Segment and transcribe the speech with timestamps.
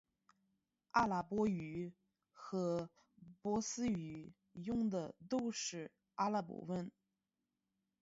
[0.93, 1.93] 阿拉伯语
[2.31, 2.89] 和
[3.39, 6.91] 波斯语用的都是阿拉伯文。